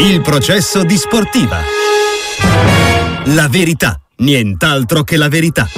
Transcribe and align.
Il 0.00 0.22
processo 0.22 0.82
di 0.82 0.96
sportiva. 0.96 1.60
La 3.26 3.48
verità, 3.48 4.00
nient'altro 4.16 5.02
che 5.02 5.18
la 5.18 5.28
verità. 5.28 5.68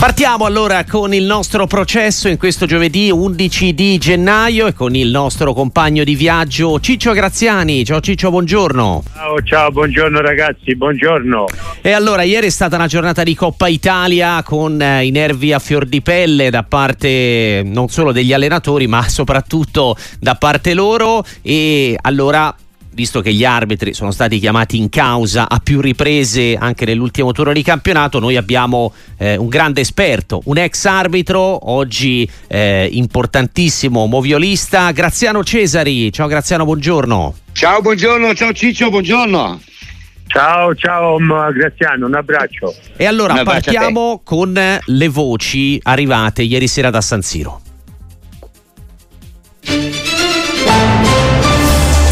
Partiamo 0.00 0.46
allora 0.46 0.86
con 0.86 1.12
il 1.12 1.24
nostro 1.24 1.66
processo 1.66 2.28
in 2.28 2.38
questo 2.38 2.64
giovedì 2.64 3.10
11 3.10 3.74
di 3.74 3.98
gennaio 3.98 4.66
e 4.66 4.72
con 4.72 4.94
il 4.94 5.10
nostro 5.10 5.52
compagno 5.52 6.04
di 6.04 6.14
viaggio 6.14 6.80
Ciccio 6.80 7.12
Graziani. 7.12 7.84
Ciao 7.84 8.00
Ciccio, 8.00 8.30
buongiorno. 8.30 9.02
Ciao, 9.12 9.42
ciao, 9.42 9.70
buongiorno 9.70 10.22
ragazzi, 10.22 10.74
buongiorno. 10.74 11.44
E 11.82 11.92
allora, 11.92 12.22
ieri 12.22 12.46
è 12.46 12.50
stata 12.50 12.76
una 12.76 12.86
giornata 12.86 13.22
di 13.22 13.34
Coppa 13.34 13.68
Italia 13.68 14.42
con 14.42 14.80
eh, 14.80 15.04
i 15.04 15.10
nervi 15.10 15.52
a 15.52 15.58
fior 15.58 15.84
di 15.84 16.00
pelle 16.00 16.48
da 16.48 16.62
parte 16.62 17.60
non 17.62 17.88
solo 17.88 18.10
degli 18.10 18.32
allenatori, 18.32 18.86
ma 18.86 19.02
soprattutto 19.06 19.94
da 20.18 20.34
parte 20.34 20.72
loro 20.72 21.22
e 21.42 21.94
allora 22.00 22.56
visto 23.00 23.22
che 23.22 23.32
gli 23.32 23.46
arbitri 23.46 23.94
sono 23.94 24.10
stati 24.10 24.38
chiamati 24.38 24.76
in 24.76 24.90
causa 24.90 25.48
a 25.48 25.58
più 25.58 25.80
riprese 25.80 26.54
anche 26.60 26.84
nell'ultimo 26.84 27.32
turno 27.32 27.54
di 27.54 27.62
campionato, 27.62 28.18
noi 28.18 28.36
abbiamo 28.36 28.92
eh, 29.16 29.36
un 29.36 29.48
grande 29.48 29.80
esperto, 29.80 30.42
un 30.44 30.58
ex 30.58 30.84
arbitro, 30.84 31.70
oggi 31.70 32.28
eh, 32.46 32.90
importantissimo 32.92 34.04
moviolista, 34.04 34.90
Graziano 34.90 35.42
Cesari. 35.42 36.12
Ciao 36.12 36.26
Graziano, 36.26 36.66
buongiorno. 36.66 37.34
Ciao, 37.52 37.80
buongiorno, 37.80 38.34
ciao 38.34 38.52
Ciccio, 38.52 38.90
buongiorno. 38.90 39.60
Ciao, 40.26 40.74
ciao 40.74 41.16
Graziano, 41.54 42.04
un 42.04 42.14
abbraccio. 42.14 42.74
E 42.98 43.06
allora 43.06 43.42
partiamo 43.42 44.20
con 44.22 44.52
le 44.84 45.08
voci 45.08 45.80
arrivate 45.82 46.42
ieri 46.42 46.68
sera 46.68 46.90
da 46.90 47.00
San 47.00 47.22
Siro. 47.22 47.62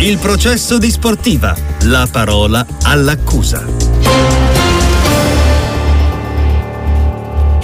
Il 0.01 0.19
processo 0.19 0.79
di 0.79 0.93
sportiva. 0.93 1.57
La 1.87 2.07
parola 2.09 2.65
all'accusa. 2.85 3.67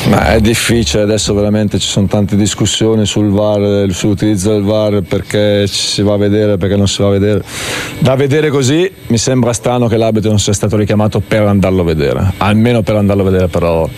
Ma 0.08 0.32
è 0.32 0.40
difficile, 0.40 1.04
adesso 1.04 1.32
veramente 1.32 1.78
ci 1.78 1.88
sono 1.88 2.06
tante 2.06 2.34
discussioni 2.36 3.06
sul 3.06 3.30
VAR, 3.30 3.86
sull'utilizzo 3.90 4.50
del 4.50 4.62
VAR, 4.62 5.02
perché 5.02 5.66
ci 5.68 5.86
si 5.86 6.02
va 6.02 6.14
a 6.14 6.16
vedere, 6.16 6.56
perché 6.58 6.76
non 6.76 6.88
si 6.88 7.00
va 7.02 7.08
a 7.08 7.12
vedere. 7.12 7.42
Da 8.00 8.16
vedere 8.16 8.50
così 8.50 8.90
mi 9.06 9.16
sembra 9.16 9.52
strano 9.52 9.86
che 9.86 9.96
l'arbitro 9.96 10.28
non 10.28 10.40
sia 10.40 10.52
stato 10.52 10.76
richiamato 10.76 11.20
per 11.20 11.42
andarlo 11.42 11.82
a 11.82 11.84
vedere, 11.84 12.32
almeno 12.38 12.82
per 12.82 12.96
andarlo 12.96 13.22
a 13.22 13.30
vedere, 13.30 13.48
però, 13.48 13.88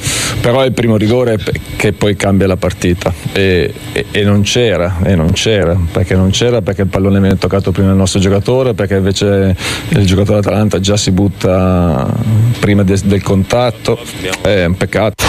però 0.47 0.61
è 0.61 0.66
il 0.66 0.72
primo 0.72 0.97
rigore 0.97 1.41
che 1.75 1.92
poi 1.92 2.14
cambia 2.14 2.47
la 2.47 2.56
partita. 2.56 3.12
E, 3.33 3.75
e, 3.91 4.06
e, 4.12 4.22
non 4.22 4.42
c'era, 4.42 4.98
e 5.03 5.16
non 5.16 5.33
c'era, 5.33 5.77
perché 5.91 6.14
non 6.14 6.30
c'era, 6.30 6.62
perché 6.62 6.83
il 6.83 6.86
pallone 6.86 7.19
viene 7.19 7.36
toccato 7.36 7.72
prima 7.72 7.88
del 7.88 7.97
nostro 7.97 8.20
giocatore, 8.20 8.72
perché 8.72 8.94
invece 8.94 9.56
il 9.88 10.06
giocatore 10.06 10.38
Atalanta 10.38 10.78
già 10.78 10.97
si 10.97 11.11
butta 11.11 12.06
prima 12.61 12.84
de, 12.84 12.97
del 13.06 13.25
contatto, 13.25 13.98
è 14.41 14.66
un 14.66 14.77
peccato. 14.77 15.25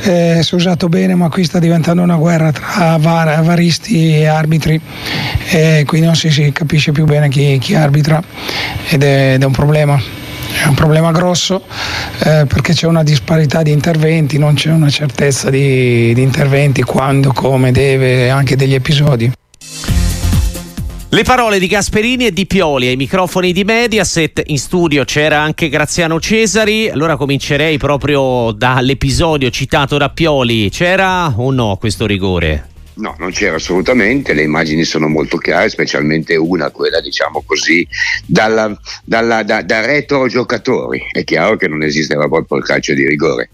Eh, 0.00 0.40
si 0.42 0.52
è 0.52 0.54
usato 0.54 0.88
bene 0.88 1.14
ma 1.14 1.28
qui 1.28 1.44
sta 1.44 1.58
diventando 1.58 2.00
una 2.00 2.16
guerra 2.16 2.50
tra 2.50 2.96
var- 2.96 3.42
varisti 3.42 4.20
e 4.20 4.24
arbitri. 4.24 4.80
E 5.50 5.84
qui 5.86 6.00
non 6.00 6.16
si, 6.16 6.30
si 6.30 6.50
capisce 6.50 6.92
più 6.92 7.04
bene 7.04 7.28
chi, 7.28 7.58
chi 7.58 7.74
arbitra 7.74 8.22
ed 8.88 9.02
è, 9.02 9.34
ed 9.34 9.42
è 9.42 9.44
un 9.44 9.52
problema 9.52 10.23
è 10.62 10.66
un 10.66 10.74
problema 10.74 11.10
grosso 11.10 11.62
eh, 12.20 12.46
perché 12.46 12.72
c'è 12.72 12.86
una 12.86 13.02
disparità 13.02 13.62
di 13.62 13.70
interventi, 13.70 14.38
non 14.38 14.54
c'è 14.54 14.70
una 14.70 14.90
certezza 14.90 15.50
di, 15.50 16.14
di 16.14 16.22
interventi, 16.22 16.82
quando, 16.82 17.32
come, 17.32 17.72
deve, 17.72 18.30
anche 18.30 18.56
degli 18.56 18.74
episodi. 18.74 19.30
Le 21.14 21.22
parole 21.22 21.60
di 21.60 21.68
Gasperini 21.68 22.26
e 22.26 22.32
di 22.32 22.44
Pioli 22.44 22.88
ai 22.88 22.96
microfoni 22.96 23.52
di 23.52 23.62
Mediaset. 23.62 24.42
In 24.46 24.58
studio 24.58 25.04
c'era 25.04 25.40
anche 25.40 25.68
Graziano 25.68 26.18
Cesari. 26.18 26.90
Allora 26.90 27.16
comincerei 27.16 27.78
proprio 27.78 28.50
dall'episodio 28.50 29.48
citato 29.50 29.96
da 29.96 30.08
Pioli. 30.08 30.70
C'era 30.70 31.32
o 31.36 31.52
no 31.52 31.76
questo 31.78 32.04
rigore? 32.06 32.73
No, 32.96 33.16
non 33.18 33.32
c'era 33.32 33.56
assolutamente, 33.56 34.34
le 34.34 34.42
immagini 34.42 34.84
sono 34.84 35.08
molto 35.08 35.36
chiare, 35.36 35.68
specialmente 35.68 36.36
una, 36.36 36.70
quella 36.70 37.00
diciamo 37.00 37.42
così, 37.44 37.86
dalla, 38.24 38.78
dalla, 39.04 39.42
da, 39.42 39.62
da 39.62 39.84
retro 39.84 40.28
giocatori. 40.28 41.02
È 41.10 41.24
chiaro 41.24 41.56
che 41.56 41.66
non 41.66 41.82
esisteva 41.82 42.28
proprio 42.28 42.58
il 42.58 42.64
calcio 42.64 42.94
di 42.94 43.06
rigore. 43.06 43.50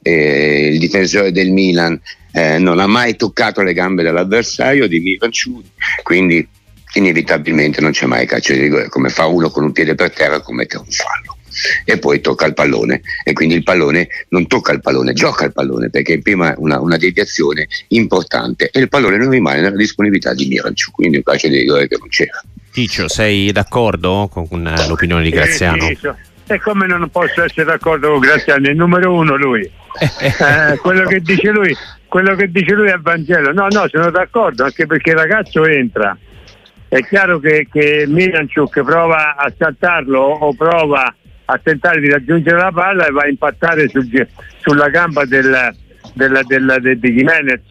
Eh, 0.00 0.68
il 0.72 0.78
difensore 0.78 1.32
del 1.32 1.50
Milan 1.50 2.00
eh, 2.32 2.58
non 2.58 2.78
ha 2.78 2.86
mai 2.86 3.16
toccato 3.16 3.62
le 3.62 3.72
gambe 3.72 4.02
dell'avversario 4.02 4.86
di 4.86 5.00
Miranchuni, 5.00 5.70
quindi 6.02 6.46
inevitabilmente 6.94 7.80
non 7.80 7.90
c'è 7.90 8.06
mai 8.06 8.26
calcio 8.26 8.52
di 8.52 8.60
rigore, 8.60 8.88
come 8.88 9.08
fa 9.08 9.26
uno 9.26 9.50
con 9.50 9.64
un 9.64 9.72
piede 9.72 9.94
per 9.94 10.12
terra 10.12 10.40
commettere 10.40 10.82
un 10.84 10.90
fallo 10.90 11.23
e 11.84 11.98
poi 11.98 12.20
tocca 12.20 12.46
il 12.46 12.54
pallone 12.54 13.02
e 13.22 13.32
quindi 13.32 13.54
il 13.54 13.62
pallone 13.62 14.08
non 14.28 14.46
tocca 14.46 14.72
il 14.72 14.80
pallone, 14.80 15.12
gioca 15.12 15.44
il 15.44 15.52
pallone 15.52 15.90
perché 15.90 16.20
prima 16.20 16.54
una, 16.58 16.80
una 16.80 16.96
deviazione 16.96 17.66
importante 17.88 18.70
e 18.70 18.80
il 18.80 18.88
pallone 18.88 19.16
non 19.16 19.30
rimane 19.30 19.60
nella 19.60 19.76
disponibilità 19.76 20.34
di 20.34 20.46
Miranciu, 20.46 20.90
quindi 20.92 21.16
un 21.16 21.22
calcio 21.22 21.48
di 21.48 21.58
rigore 21.58 21.88
che 21.88 21.96
non 21.98 22.08
c'era. 22.08 22.42
Ticcio, 22.72 23.08
sei 23.08 23.52
d'accordo 23.52 24.28
con 24.32 24.66
eh, 24.66 24.88
l'opinione 24.88 25.22
di 25.22 25.30
Graziano? 25.30 25.86
Eh, 25.86 25.98
e 26.46 26.60
come 26.60 26.86
non 26.86 27.08
posso 27.10 27.42
essere 27.42 27.64
d'accordo 27.64 28.10
con 28.10 28.20
Graziano? 28.20 28.66
È 28.66 28.70
il 28.70 28.76
numero 28.76 29.12
uno 29.12 29.36
lui. 29.36 29.62
eh, 29.94 30.76
quello, 30.78 31.06
che 31.06 31.20
dice 31.20 31.50
lui 31.50 31.76
quello 32.08 32.34
che 32.34 32.50
dice 32.50 32.74
lui 32.74 32.88
è 32.88 32.94
il 32.94 33.00
Vangelo. 33.00 33.52
No, 33.52 33.68
no, 33.70 33.86
sono 33.88 34.10
d'accordo, 34.10 34.64
anche 34.64 34.86
perché 34.86 35.10
il 35.10 35.16
ragazzo 35.16 35.64
entra 35.64 36.16
è 36.94 37.04
chiaro 37.04 37.40
che, 37.40 37.66
che 37.70 38.04
Miranchuk 38.06 38.82
prova 38.84 39.34
a 39.34 39.52
saltarlo 39.56 40.20
o 40.20 40.54
prova 40.54 41.12
a 41.46 41.60
tentare 41.62 42.00
di 42.00 42.10
raggiungere 42.10 42.56
la 42.56 42.72
palla 42.72 43.06
e 43.06 43.10
va 43.10 43.22
a 43.22 43.28
impattare 43.28 43.88
sul, 43.88 44.26
sulla 44.60 44.88
gamba 44.88 45.24
del, 45.24 45.74
del, 46.14 46.40
del, 46.46 46.78
del, 46.80 46.98
di 46.98 47.12
Jimenez 47.12 47.68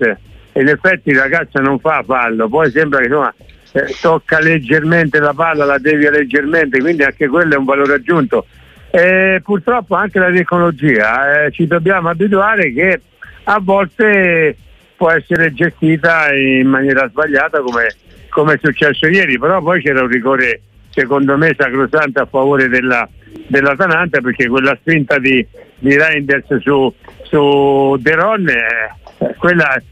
in 0.56 0.68
effetti 0.68 1.10
il 1.10 1.18
ragazzo 1.18 1.60
non 1.60 1.80
fa 1.80 2.04
fallo 2.06 2.48
poi 2.48 2.70
sembra 2.70 3.00
che 3.00 3.06
insomma, 3.06 3.34
eh, 3.72 3.96
tocca 4.00 4.40
leggermente 4.40 5.20
la 5.20 5.34
palla 5.34 5.66
la 5.66 5.80
devia 5.80 6.12
leggermente 6.12 6.80
quindi 6.80 7.04
anche 7.04 7.28
quello 7.28 7.54
è 7.54 7.58
un 7.58 7.66
valore 7.66 7.96
aggiunto. 7.96 8.46
E 8.92 9.42
purtroppo 9.44 9.96
anche 9.96 10.20
la 10.20 10.30
tecnologia 10.30 11.46
eh, 11.46 11.52
ci 11.52 11.66
dobbiamo 11.66 12.10
abituare 12.10 12.72
che 12.72 13.02
a 13.46 13.60
volte 13.60 14.56
può 14.96 15.10
essere 15.10 15.52
gestita 15.52 16.32
in 16.32 16.68
maniera 16.68 17.10
sbagliata 17.10 17.60
come 17.62 17.96
come 18.30 18.54
è 18.54 18.60
successo 18.62 19.08
ieri, 19.08 19.38
però 19.38 19.62
poi 19.62 19.82
c'era 19.82 20.02
un 20.02 20.08
rigore 20.08 20.62
secondo 20.90 21.38
me 21.38 21.56
sacrosanto 21.56 22.20
a 22.20 22.26
favore 22.26 22.68
della, 22.68 23.08
dell'Atalanta 23.48 24.22
perché 24.22 24.48
quella 24.48 24.78
spinta 24.80 25.18
di, 25.18 25.46
di 25.80 25.98
Reinders 25.98 26.58
su, 26.58 26.94
su 27.24 27.98
Deron 28.00 28.48
eh, 28.50 29.36
quella 29.38 29.76
eh, 29.76 29.84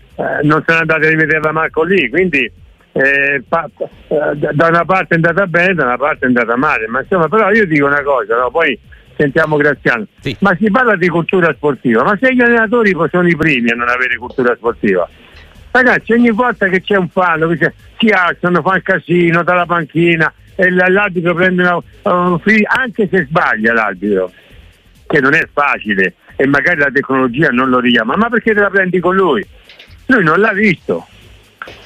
non 0.43 0.63
sono 0.65 0.79
andate 0.79 1.07
a 1.07 1.09
rivederla 1.09 1.51
manco 1.51 1.83
lì 1.83 2.09
quindi 2.09 2.49
eh, 2.93 3.43
pa, 3.47 3.69
eh, 3.77 4.35
da 4.53 4.67
una 4.67 4.85
parte 4.85 5.13
è 5.13 5.15
andata 5.15 5.47
bene 5.47 5.73
da 5.73 5.85
una 5.85 5.97
parte 5.97 6.25
è 6.25 6.27
andata 6.27 6.55
male 6.55 6.87
ma 6.87 7.01
insomma 7.01 7.27
però 7.27 7.51
io 7.51 7.65
dico 7.65 7.85
una 7.85 8.03
cosa 8.03 8.37
no? 8.37 8.51
poi 8.51 8.77
sentiamo 9.15 9.55
Graziano 9.57 10.05
sì. 10.19 10.35
ma 10.39 10.55
si 10.55 10.69
parla 10.69 10.95
di 10.95 11.07
cultura 11.07 11.53
sportiva 11.53 12.03
ma 12.03 12.17
se 12.19 12.33
gli 12.33 12.41
allenatori 12.41 12.95
sono 13.09 13.27
i 13.27 13.35
primi 13.35 13.69
a 13.69 13.75
non 13.75 13.89
avere 13.89 14.17
cultura 14.17 14.55
sportiva 14.55 15.07
Ragazzi, 15.71 16.11
ogni 16.11 16.31
volta 16.31 16.67
che 16.67 16.81
c'è 16.81 16.97
un 16.97 17.07
fallo, 17.07 17.47
che 17.49 17.73
si 17.97 18.09
alzano, 18.09 18.61
fanno 18.61 18.81
casino 18.83 19.41
dalla 19.41 19.65
panchina 19.65 20.31
e 20.55 20.69
l'arbitro 20.69 21.33
prende 21.33 21.61
una, 21.61 21.77
uh, 21.77 22.41
anche 22.67 23.07
se 23.09 23.25
sbaglia 23.25 23.73
l'arbitro, 23.73 24.31
che 25.07 25.21
non 25.21 25.33
è 25.33 25.47
facile 25.51 26.15
e 26.35 26.45
magari 26.45 26.79
la 26.79 26.91
tecnologia 26.91 27.49
non 27.49 27.69
lo 27.69 27.79
richiama, 27.79 28.15
ma 28.17 28.29
perché 28.29 28.53
te 28.53 28.59
la 28.59 28.69
prendi 28.69 28.99
con 28.99 29.15
lui? 29.15 29.45
Lui 30.07 30.23
non 30.23 30.39
l'ha 30.39 30.51
visto. 30.53 31.07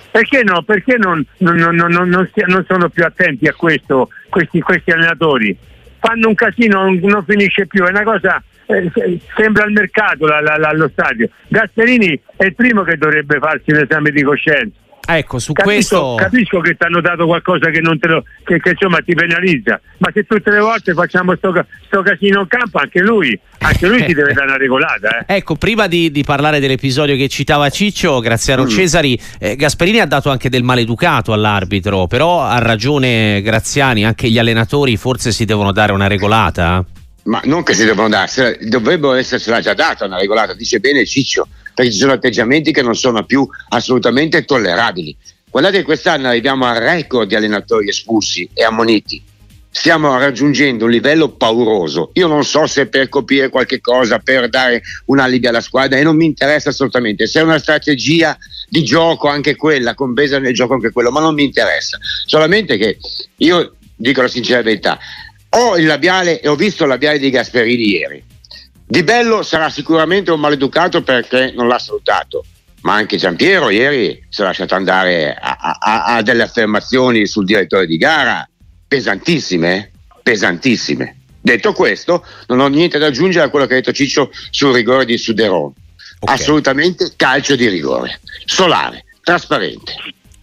Perché 0.09 0.44
no? 0.44 0.63
Perché 0.63 0.97
non, 0.97 1.23
non, 1.40 1.57
non, 1.57 1.75
non 1.78 2.66
sono 2.67 2.90
più 2.90 3.03
attenti 3.03 3.47
a 3.47 3.53
questo 3.53 4.09
questi, 4.29 4.61
questi 4.61 4.91
allenatori? 4.91 5.55
Fanno 5.99 6.29
un 6.29 6.35
casino, 6.35 6.90
non 6.90 7.26
finisce 7.26 7.67
più, 7.67 7.84
è 7.84 7.90
una 7.90 8.03
cosa 8.03 8.41
eh, 8.66 9.20
sembra 9.35 9.64
al 9.64 9.72
mercato 9.72 10.26
la, 10.26 10.40
la, 10.41 10.58
la, 10.58 10.70
allo 10.70 10.90
stadio. 10.91 11.29
Gasperini 11.47 12.20
è 12.35 12.46
il 12.46 12.56
primo 12.56 12.84
che 12.84 12.97
dovrebbe 12.97 13.38
farsi 13.40 13.72
l'esame 13.72 14.12
di 14.12 14.23
coscienza. 14.23 14.84
Ecco, 15.08 15.38
su 15.38 15.53
capisco, 15.53 16.16
questo... 16.16 16.16
capisco 16.16 16.59
che 16.62 16.76
ti 16.76 16.84
hanno 16.84 17.00
dato 17.00 17.28
qualcosa 17.28 17.70
che, 17.70 17.79
non 17.79 18.00
te 18.00 18.08
lo, 18.08 18.23
che, 18.44 18.59
che 18.59 18.72
insomma 18.72 18.97
ti 19.06 19.14
penalizza, 19.14 19.79
ma 20.00 20.09
se 20.12 20.23
tutte 20.23 20.50
le 20.50 20.59
volte 20.59 20.94
facciamo 20.94 21.35
sto, 21.35 21.53
sto 21.85 22.02
casino 22.02 22.41
in 22.41 22.47
campo, 22.47 22.79
anche 22.79 23.02
lui, 23.02 23.40
anche 23.59 23.88
lui 23.88 24.03
si 24.03 24.14
deve 24.14 24.34
dare 24.34 24.47
una 24.47 24.58
regolata. 24.58 25.20
Eh. 25.26 25.35
Ecco, 25.38 25.56
prima 25.56 25.85
di, 25.85 26.09
di, 26.09 26.23
parlare 26.23 26.59
dell'episodio 26.59 27.16
che 27.16 27.28
citava 27.28 27.70
Ciccio, 27.70 28.20
Graziano 28.20 28.64
mm. 28.64 28.67
Cesari, 28.67 29.20
eh, 29.38 29.56
Gasperini 29.56 30.00
ha 30.00 30.08
dato 30.08 30.32
anche 30.32 30.50
del 30.50 30.64
maleducato 30.64 31.34
all'arbitro, 31.34 32.08
però 32.08 32.41
ha 32.41 32.58
ragione 32.58 33.41
Graziani, 33.44 34.06
anche 34.06 34.28
gli 34.29 34.40
allenatori 34.40 34.97
forse 34.97 35.32
si 35.32 35.46
devono 35.46 35.72
dare 35.72 35.91
una 35.91 36.08
regolata 36.08 36.84
ma 37.25 37.41
non 37.45 37.63
che 37.63 37.73
si 37.73 37.85
devono 37.85 38.09
darsela, 38.09 38.55
dovrebbero 38.61 39.13
essersela 39.13 39.59
già 39.59 39.73
data 39.73 40.05
una 40.05 40.17
regolata, 40.17 40.53
dice 40.53 40.79
bene 40.79 41.05
Ciccio, 41.05 41.47
perché 41.73 41.91
ci 41.91 41.97
sono 41.97 42.13
atteggiamenti 42.13 42.72
che 42.72 42.81
non 42.81 42.95
sono 42.95 43.23
più 43.25 43.47
assolutamente 43.69 44.45
tollerabili. 44.45 45.16
Guardate 45.49 45.77
che 45.77 45.83
quest'anno 45.83 46.27
arriviamo 46.27 46.66
al 46.66 46.77
record 46.77 47.27
di 47.27 47.35
allenatori 47.35 47.89
espulsi 47.89 48.47
e 48.53 48.63
ammoniti. 48.63 49.23
Stiamo 49.72 50.17
raggiungendo 50.17 50.85
un 50.85 50.91
livello 50.91 51.29
pauroso. 51.29 52.11
Io 52.13 52.27
non 52.27 52.45
so 52.45 52.66
se 52.66 52.87
per 52.87 53.09
coprire 53.09 53.49
qualche 53.49 53.81
cosa, 53.81 54.19
per 54.19 54.47
dare 54.47 54.81
un 55.05 55.19
alibi 55.19 55.47
alla 55.47 55.61
squadra, 55.61 55.97
e 55.97 56.03
non 56.03 56.16
mi 56.16 56.25
interessa 56.25 56.69
assolutamente. 56.69 57.28
Se 57.28 57.39
è 57.39 57.43
una 57.43 57.57
strategia 57.57 58.37
di 58.69 58.83
gioco 58.83 59.28
anche 59.28 59.55
quella, 59.55 59.93
compresa 59.95 60.39
nel 60.39 60.53
gioco 60.53 60.75
anche 60.75 60.91
quello, 60.91 61.11
ma 61.11 61.19
non 61.19 61.33
mi 61.33 61.43
interessa. 61.43 61.97
Solamente 62.25 62.78
che 62.78 62.97
io 63.37 63.75
dico 63.95 64.21
la 64.21 64.28
sincera 64.28 64.61
verità, 64.61 64.99
ho 65.57 65.78
il 65.78 65.85
labiale 65.85 66.41
e 66.41 66.47
ho 66.47 66.55
visto 66.55 66.84
il 66.84 66.90
labiale 66.90 67.19
di 67.19 67.29
Gasperini 67.29 67.87
ieri. 67.87 68.23
Di 68.87 69.03
Bello 69.03 69.41
sarà 69.41 69.69
sicuramente 69.69 70.31
un 70.31 70.40
maleducato 70.40 71.02
perché 71.02 71.52
non 71.55 71.67
l'ha 71.67 71.79
salutato, 71.79 72.46
ma 72.81 72.93
anche 72.93 73.17
Giampiero 73.17 73.69
ieri 73.69 74.23
si 74.29 74.41
è 74.41 74.43
lasciato 74.43 74.75
andare 74.75 75.34
a, 75.34 75.57
a, 75.79 76.03
a 76.16 76.22
delle 76.22 76.43
affermazioni 76.43 77.25
sul 77.25 77.46
direttore 77.46 77.87
di 77.87 77.97
gara 77.97 78.47
pesantissime, 78.87 79.91
pesantissime. 80.22 81.22
Detto 81.41 81.73
questo, 81.73 82.25
non 82.47 82.59
ho 82.59 82.67
niente 82.67 82.97
da 82.97 83.07
aggiungere 83.07 83.46
a 83.46 83.49
quello 83.49 83.66
che 83.66 83.73
ha 83.73 83.78
detto 83.78 83.91
Ciccio 83.91 84.31
sul 84.49 84.73
rigore 84.73 85.05
di 85.05 85.17
Suderon. 85.17 85.73
Okay. 86.19 86.35
Assolutamente 86.35 87.11
calcio 87.16 87.55
di 87.55 87.67
rigore, 87.67 88.19
solare, 88.46 89.05
trasparente. 89.22 89.93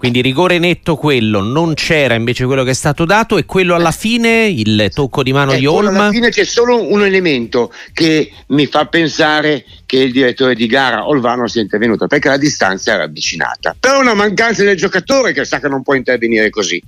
Quindi 0.03 0.21
rigore 0.21 0.59
netto 0.59 0.97
quello, 0.97 1.43
non 1.43 1.75
c'era 1.75 2.15
invece 2.15 2.45
quello 2.45 2.65
che 2.65 2.71
è 2.71 2.75
stato 2.75 3.05
dato 3.05 3.39
e 3.39 3.45
quello 3.45 3.77
alla 3.77 3.93
fine, 3.93 4.49
il 4.49 4.91
tocco 4.93 5.23
di 5.23 5.33
mano 5.33 5.53
eh, 5.53 5.59
di 5.59 5.67
Olma. 5.67 5.91
Alla 5.91 6.11
fine 6.11 6.29
c'è 6.31 6.43
solo 6.43 6.91
un 6.91 7.05
elemento 7.05 7.73
che 7.93 8.33
mi 8.49 8.67
fa 8.67 8.87
pensare 8.87 9.65
che 9.87 9.99
il 9.99 10.11
direttore 10.11 10.57
di 10.57 10.67
gara 10.67 11.07
Olvano 11.07 11.47
sia 11.47 11.63
intervenuto 11.63 12.09
perché 12.09 12.27
la 12.27 12.37
distanza 12.37 12.95
era 12.95 13.05
avvicinata. 13.05 13.77
Però 13.79 14.01
una 14.01 14.15
mancanza 14.15 14.65
del 14.65 14.77
giocatore 14.77 15.33
che 15.33 15.45
sa 15.45 15.61
che 15.61 15.69
non 15.69 15.85
può 15.85 15.95
intervenire 15.95 16.51
così. 16.51 16.83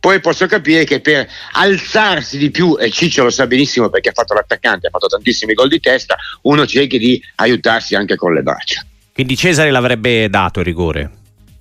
Poi 0.00 0.18
posso 0.18 0.46
capire 0.46 0.82
che 0.82 0.98
per 0.98 1.28
alzarsi 1.52 2.38
di 2.38 2.50
più, 2.50 2.76
e 2.76 2.90
Ciccio 2.90 3.22
lo 3.22 3.30
sa 3.30 3.46
benissimo 3.46 3.88
perché 3.88 4.08
ha 4.08 4.12
fatto 4.12 4.34
l'attaccante, 4.34 4.88
ha 4.88 4.90
fatto 4.90 5.06
tantissimi 5.06 5.54
gol 5.54 5.68
di 5.68 5.78
testa, 5.78 6.16
uno 6.42 6.66
cerchi 6.66 6.98
di 6.98 7.22
aiutarsi 7.36 7.94
anche 7.94 8.16
con 8.16 8.34
le 8.34 8.42
braccia. 8.42 8.84
Quindi 9.12 9.36
Cesare 9.36 9.70
l'avrebbe 9.70 10.28
dato 10.28 10.58
il 10.58 10.66
rigore? 10.66 11.17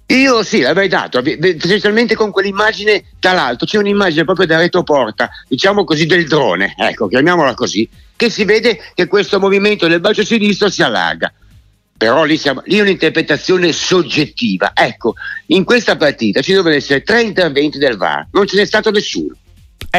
Io 0.10 0.42
sì, 0.42 0.62
l'avrei 0.62 0.88
dato, 0.88 1.22
specialmente 1.58 2.16
con 2.16 2.32
quell'immagine 2.32 3.04
dall'alto, 3.20 3.66
c'è 3.66 3.78
un'immagine 3.78 4.24
proprio 4.24 4.46
da 4.46 4.58
retroporta, 4.58 5.30
diciamo 5.50 5.84
così 5.84 6.06
del 6.06 6.26
drone, 6.28 6.76
ecco, 6.78 7.08
chiamiamola 7.08 7.54
così, 7.54 7.88
che 8.16 8.30
si 8.30 8.46
vede 8.46 8.80
che 8.94 9.08
questo 9.08 9.38
movimento 9.38 9.86
del 9.88 10.00
braccio 10.00 10.24
sinistro 10.24 10.70
si 10.70 10.82
allarga. 10.82 11.32
Però 11.98 12.24
lì, 12.24 12.38
siamo, 12.38 12.62
lì 12.66 12.78
è 12.78 12.82
un'interpretazione 12.82 13.74
soggettiva. 13.74 14.72
Ecco, 14.74 15.16
in 15.48 15.66
questa 15.66 15.98
partita 15.98 16.42
ci 16.42 16.54
devono 16.54 16.76
essere 16.76 17.02
tre 17.02 17.24
interventi 17.24 17.78
del 17.78 17.98
VAR, 17.98 18.28
non 18.32 18.48
ce 18.48 18.56
n'è 18.56 18.66
stato 18.66 18.92
nessuno. 18.92 19.36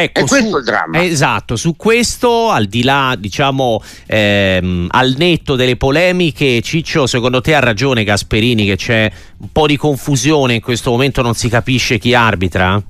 Ecco, 0.02 0.20
è 0.20 0.24
questo 0.24 0.48
su, 0.50 0.56
il 0.58 0.64
dramma. 0.64 1.02
Esatto, 1.02 1.56
su 1.56 1.76
questo, 1.76 2.50
al 2.50 2.66
di 2.66 2.82
là, 2.82 3.16
diciamo, 3.18 3.82
ehm, 4.06 4.88
al 4.90 5.14
netto 5.18 5.56
delle 5.56 5.76
polemiche, 5.76 6.60
Ciccio, 6.60 7.06
secondo 7.06 7.40
te 7.40 7.54
ha 7.54 7.60
ragione 7.60 8.04
Gasperini 8.04 8.66
che 8.66 8.76
c'è 8.76 9.10
un 9.38 9.52
po' 9.52 9.66
di 9.66 9.76
confusione 9.76 10.54
in 10.54 10.60
questo 10.60 10.90
momento, 10.90 11.22
non 11.22 11.34
si 11.34 11.48
capisce 11.48 11.98
chi 11.98 12.14
arbitra? 12.14 12.82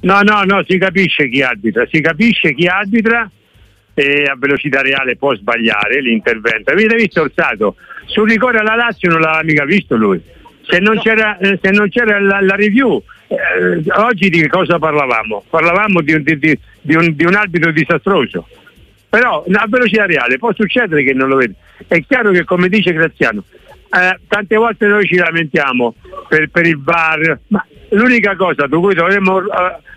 No, 0.00 0.20
no, 0.22 0.42
no, 0.44 0.62
si 0.66 0.78
capisce 0.78 1.28
chi 1.28 1.42
arbitra, 1.42 1.86
si 1.90 2.00
capisce 2.00 2.54
chi 2.54 2.66
arbitra 2.66 3.28
e 3.94 4.22
a 4.30 4.36
velocità 4.38 4.80
reale 4.80 5.16
può 5.16 5.34
sbagliare 5.34 6.00
l'intervento. 6.00 6.70
Avete 6.70 6.94
visto 6.94 7.22
Orsato? 7.22 7.74
Sul 8.06 8.28
rigore 8.28 8.58
alla 8.58 8.76
Lazio 8.76 9.10
non 9.10 9.20
l'aveva 9.20 9.42
mica 9.42 9.64
visto 9.64 9.96
lui. 9.96 10.22
Se 10.68 10.78
non 10.78 11.00
c'era, 11.00 11.36
eh, 11.38 11.58
se 11.60 11.70
non 11.70 11.88
c'era 11.88 12.20
la, 12.20 12.40
la 12.40 12.54
review 12.54 13.02
eh, 13.28 13.82
oggi 13.96 14.30
di 14.30 14.40
che 14.40 14.48
cosa 14.48 14.78
parlavamo? 14.78 15.44
Parlavamo 15.48 16.00
di 16.00 16.12
un, 16.14 16.22
di, 16.22 16.38
di, 16.38 16.94
un, 16.94 17.14
di 17.14 17.24
un, 17.24 17.34
arbitro 17.34 17.70
disastroso. 17.72 18.48
Però 19.08 19.44
a 19.44 19.66
velocità 19.68 20.06
reale 20.06 20.38
può 20.38 20.52
succedere 20.52 21.02
che 21.02 21.12
non 21.12 21.28
lo 21.28 21.36
vede. 21.36 21.54
È 21.86 22.02
chiaro 22.06 22.30
che 22.30 22.44
come 22.44 22.68
dice 22.68 22.92
Graziano, 22.92 23.44
eh, 23.90 24.18
tante 24.26 24.56
volte 24.56 24.86
noi 24.86 25.06
ci 25.06 25.16
lamentiamo 25.16 25.94
per, 26.28 26.48
per, 26.48 26.66
il 26.66 26.80
VAR, 26.82 27.38
ma 27.48 27.64
l'unica 27.90 28.36
cosa 28.36 28.66
su 28.68 28.80
cui 28.80 28.94
dovremmo 28.94 29.36
uh, 29.36 29.44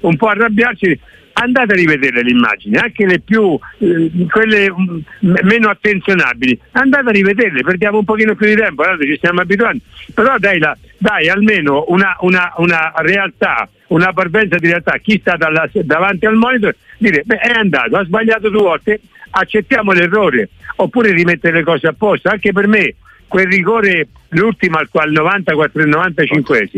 un 0.08 0.16
po' 0.16 0.28
arrabbiarci 0.28 1.00
andate 1.34 1.74
a 1.74 1.76
rivedere 1.76 2.24
le 2.24 2.30
immagini, 2.30 2.78
anche 2.78 3.06
le 3.06 3.20
più, 3.20 3.58
eh, 3.80 4.12
quelle 4.30 4.70
m- 4.70 5.02
mm, 5.26 5.36
meno 5.44 5.70
attenzionabili, 5.70 6.60
andate 6.72 7.10
a 7.10 7.12
rivederle, 7.12 7.62
perdiamo 7.62 8.00
un 8.00 8.06
pochino 8.06 8.36
più 8.36 8.48
di 8.48 8.56
tempo, 8.56 8.84
allora 8.84 9.04
ci 9.04 9.16
stiamo 9.18 9.42
abituando, 9.42 9.82
però 10.14 10.38
dai, 10.38 10.60
la, 10.60 10.76
dai 10.98 11.30
almeno 11.30 11.86
una, 11.88 12.16
una, 12.22 12.54
una, 12.58 12.94
realtà, 12.98 13.68
una 13.88 14.14
parvenza 14.14 14.58
di 14.58 14.68
realtà, 14.68 14.98
chi 14.98 15.20
sta 15.20 15.36
dalla, 15.36 15.70
davanti 15.72 16.26
al 16.26 16.36
monitor, 16.36 16.76
dire, 16.98 17.24
beh 17.26 17.38
è 17.38 17.52
andato, 17.52 17.98
ha 17.98 18.04
sbagliato 18.04 18.50
due 18.50 18.62
volte, 18.62 19.00
accettiamo 19.32 19.92
l'errore, 19.94 20.50
oppure 20.78 21.12
rimettere 21.12 21.58
le 21.58 21.64
cose 21.64 21.88
a 21.88 21.94
posto, 21.94 22.30
anche 22.30 22.52
per 22.52 22.68
me 22.68 22.96
quel 23.32 23.48
rigore 23.48 24.10
l'ultimo 24.32 24.78
al, 24.78 24.90
al 24.92 25.12
94 25.12 25.86
95 25.86 26.70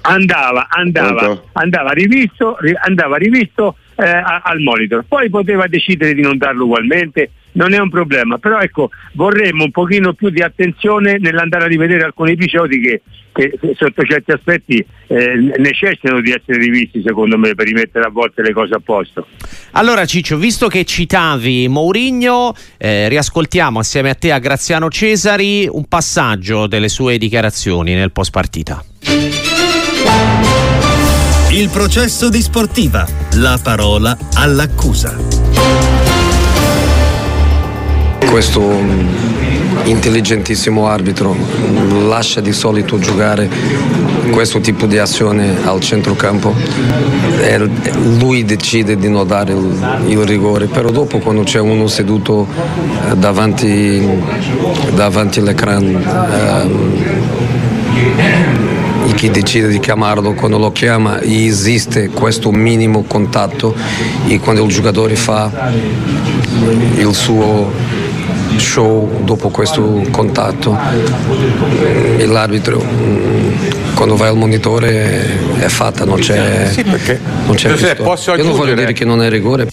andava, 0.00 0.66
andava, 0.68 1.40
andava 1.52 1.90
rivisto, 1.92 2.58
andava 2.84 3.16
rivisto 3.16 3.76
eh, 3.94 4.02
al 4.02 4.58
monitor. 4.58 5.04
Poi 5.06 5.30
poteva 5.30 5.68
decidere 5.68 6.14
di 6.14 6.20
non 6.20 6.36
darlo 6.36 6.64
ugualmente, 6.64 7.30
non 7.52 7.72
è 7.72 7.78
un 7.78 7.90
problema, 7.90 8.38
però 8.38 8.58
ecco, 8.60 8.90
vorremmo 9.14 9.64
un 9.64 9.70
pochino 9.70 10.12
più 10.12 10.30
di 10.30 10.40
attenzione 10.42 11.18
nell'andare 11.18 11.64
a 11.64 11.68
rivedere 11.68 12.04
alcuni 12.04 12.32
episodi 12.32 12.80
che, 12.80 13.02
che 13.32 13.58
sotto 13.76 14.02
certi 14.04 14.32
aspetti 14.32 14.84
eh, 15.08 15.34
necessitano 15.58 16.20
di 16.20 16.30
essere 16.30 16.58
rivisti 16.58 17.02
secondo 17.04 17.36
me 17.36 17.54
per 17.54 17.66
rimettere 17.66 18.06
a 18.06 18.10
volte 18.10 18.42
le 18.42 18.52
cose 18.52 18.74
a 18.74 18.80
posto. 18.82 19.26
Allora 19.72 20.04
Ciccio, 20.04 20.36
visto 20.36 20.68
che 20.68 20.84
citavi 20.84 21.68
Mourinho, 21.68 22.54
eh, 22.78 23.08
riascoltiamo 23.08 23.78
assieme 23.78 24.10
a 24.10 24.14
te 24.14 24.32
a 24.32 24.38
Graziano 24.38 24.88
Cesari 24.88 25.68
un 25.70 25.86
passaggio 25.86 26.66
delle 26.66 26.88
sue 26.88 27.18
dichiarazioni 27.18 27.94
nel 27.94 28.12
post 28.12 28.30
partita. 28.30 28.84
Il 31.50 31.68
processo 31.68 32.30
di 32.30 32.40
sportiva, 32.40 33.06
la 33.34 33.60
parola 33.62 34.16
all'accusa. 34.36 35.91
Questo 38.42 38.74
intelligentissimo 39.84 40.88
arbitro 40.88 41.36
lascia 42.08 42.40
di 42.40 42.52
solito 42.52 42.98
giocare 42.98 43.48
questo 44.32 44.58
tipo 44.58 44.86
di 44.86 44.98
azione 44.98 45.64
al 45.64 45.78
centrocampo 45.78 46.52
e 47.40 47.70
lui 48.18 48.44
decide 48.44 48.96
di 48.96 49.08
non 49.08 49.28
dare 49.28 49.52
il, 49.52 50.02
il 50.08 50.24
rigore. 50.24 50.66
Però 50.66 50.90
dopo 50.90 51.20
quando 51.20 51.44
c'è 51.44 51.60
uno 51.60 51.86
seduto 51.86 52.48
eh, 53.08 53.14
davanti, 53.14 54.04
davanti 54.92 55.38
all'ecran 55.38 55.84
eh, 56.34 57.12
chi 59.14 59.30
decide 59.30 59.68
di 59.68 59.78
chiamarlo 59.78 60.34
quando 60.34 60.58
lo 60.58 60.72
chiama 60.72 61.22
esiste 61.22 62.08
questo 62.08 62.50
minimo 62.50 63.04
contatto 63.04 63.72
e 64.26 64.40
quando 64.40 64.64
il 64.64 64.68
giocatore 64.72 65.14
fa 65.14 65.70
il 66.96 67.14
suo 67.14 67.91
show 68.60 69.22
dopo 69.24 69.48
questo 69.48 70.02
contatto 70.10 70.76
e 72.16 72.26
l'arbitro 72.26 72.82
mm, 72.82 73.94
quando 73.94 74.16
vai 74.16 74.28
al 74.28 74.36
monitore 74.36 75.58
è 75.58 75.68
fatta 75.68 76.04
non 76.04 76.18
c'è, 76.18 76.68
sì, 76.70 76.82
non 76.84 77.54
c'è 77.54 77.68
io 77.68 78.44
non 78.44 78.52
voglio 78.56 78.74
dire 78.74 78.92
che 78.92 79.04
non 79.04 79.22
è 79.22 79.28
rigore 79.28 79.68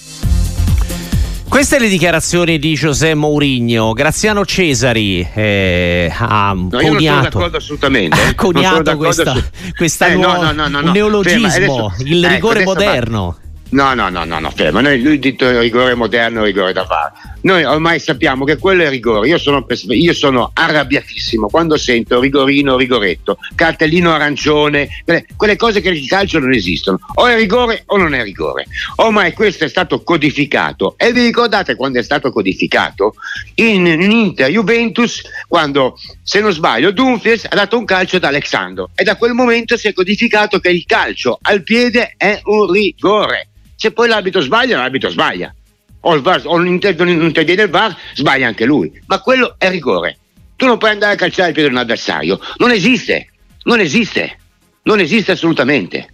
queste 1.49 1.79
le 1.79 1.89
dichiarazioni 1.89 2.59
di 2.59 2.73
José 2.73 3.15
Mourinho. 3.15 3.93
Graziano 3.93 4.45
Cesari 4.45 5.27
eh, 5.33 6.13
ha 6.15 6.53
no, 6.53 6.69
coniato, 6.69 6.83
io 6.83 6.91
non 6.91 6.99
sono 7.01 7.21
d'accordo 7.21 7.57
assolutamente. 7.57 8.17
Ha 8.21 8.35
coniato 8.35 8.95
questa, 8.97 9.33
su... 9.33 9.43
questa 9.75 10.07
eh, 10.07 10.13
nuova, 10.13 10.51
no, 10.51 10.67
no, 10.67 10.79
un 10.79 10.91
neologismo, 10.91 11.49
Ferma, 11.49 11.73
adesso, 11.73 11.93
il 12.05 12.27
rigore 12.27 12.59
ecco, 12.61 12.69
moderno. 12.69 13.37
Va 13.41 13.47
No, 13.71 13.93
no, 13.93 14.09
no, 14.09 14.23
no, 14.23 14.39
no 14.39 14.49
fermo. 14.49 14.79
Noi, 14.81 15.01
lui 15.01 15.19
detto 15.19 15.59
rigore 15.59 15.93
moderno, 15.93 16.43
rigore 16.43 16.73
da 16.73 16.85
fare. 16.85 17.11
Noi 17.41 17.63
ormai 17.63 17.99
sappiamo 17.99 18.43
che 18.43 18.57
quello 18.57 18.83
è 18.83 18.89
rigore. 18.89 19.27
Io 19.27 19.37
sono, 19.37 19.65
io 19.87 20.13
sono 20.13 20.51
arrabbiatissimo 20.53 21.47
quando 21.47 21.77
sento 21.77 22.19
rigorino, 22.19 22.75
rigoretto, 22.75 23.37
cartellino 23.55 24.13
arancione, 24.13 24.89
quelle, 25.35 25.55
cose 25.55 25.79
che 25.79 25.91
nel 25.91 26.05
calcio 26.05 26.39
non 26.39 26.53
esistono. 26.53 26.99
O 27.15 27.27
è 27.27 27.35
rigore 27.35 27.83
o 27.87 27.97
non 27.97 28.13
è 28.13 28.23
rigore. 28.23 28.65
Ormai 28.97 29.33
questo 29.33 29.63
è 29.63 29.69
stato 29.69 30.03
codificato. 30.03 30.95
E 30.97 31.13
vi 31.13 31.23
ricordate 31.23 31.75
quando 31.75 31.99
è 31.99 32.03
stato 32.03 32.31
codificato? 32.31 33.13
In, 33.55 33.85
in 33.85 34.11
Inter 34.11 34.49
Juventus, 34.49 35.21
quando, 35.47 35.97
se 36.21 36.41
non 36.41 36.51
sbaglio, 36.51 36.91
Dumfries 36.91 37.45
ha 37.49 37.55
dato 37.55 37.77
un 37.77 37.85
calcio 37.85 38.17
ad 38.17 38.23
Alexandro. 38.25 38.89
E 38.95 39.03
da 39.03 39.15
quel 39.15 39.33
momento 39.33 39.77
si 39.77 39.87
è 39.87 39.93
codificato 39.93 40.59
che 40.59 40.69
il 40.69 40.83
calcio 40.85 41.39
al 41.41 41.63
piede 41.63 42.15
è 42.17 42.41
un 42.43 42.71
rigore 42.71 43.49
se 43.79 43.93
poi 43.93 44.09
l'arbitro 44.09 44.41
sbaglia, 44.41 44.77
l'arbitro 44.77 45.09
sbaglia. 45.09 45.55
O, 46.01 46.15
il 46.15 46.21
VAR, 46.21 46.41
o 46.45 46.57
non, 46.57 46.67
interviene 46.67 47.63
il 47.63 47.69
VAR, 47.69 47.95
sbaglia 48.13 48.47
anche 48.47 48.65
lui. 48.65 48.91
Ma 49.07 49.19
quello 49.19 49.55
è 49.57 49.69
rigore. 49.69 50.17
Tu 50.55 50.65
non 50.65 50.77
puoi 50.77 50.91
andare 50.91 51.13
a 51.13 51.15
calciare 51.15 51.49
il 51.49 51.53
piede 51.53 51.69
di 51.69 51.75
un 51.75 51.81
avversario. 51.81 52.39
Non 52.57 52.71
esiste. 52.71 53.29
Non 53.63 53.79
esiste. 53.79 54.37
Non 54.83 54.99
esiste 54.99 55.31
assolutamente. 55.31 56.09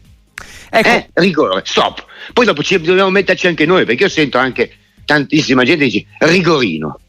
Ecco. 0.70 0.88
Eh, 0.88 1.10
rigore, 1.14 1.62
stop. 1.66 2.06
Poi 2.34 2.46
dopo 2.46 2.64
ci 2.64 2.80
dobbiamo 2.82 3.10
metterci 3.10 3.48
anche 3.48 3.66
noi, 3.66 3.86
perché 3.86 4.04
io 4.04 4.10
sento 4.10 4.38
anche 4.38 4.72
tantissima 5.06 5.64
gente 5.64 5.86
che 5.86 5.92
dice 5.92 6.06
rigorino. 6.20 7.00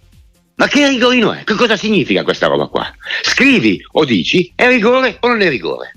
Ma 0.56 0.68
che 0.68 0.88
rigorino 0.88 1.32
è? 1.32 1.44
Che 1.44 1.54
cosa 1.54 1.76
significa 1.76 2.22
questa 2.22 2.46
roba 2.46 2.66
qua? 2.66 2.90
Scrivi 3.22 3.84
o 3.92 4.04
dici 4.04 4.52
è 4.54 4.68
rigore 4.68 5.16
o 5.20 5.28
non 5.28 5.40
è 5.40 5.48
rigore. 5.48 5.92